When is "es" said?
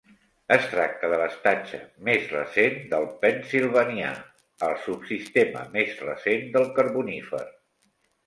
0.53-0.63